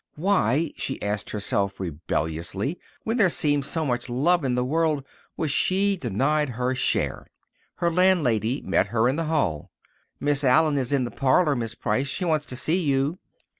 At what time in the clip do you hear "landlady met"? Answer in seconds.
7.93-8.87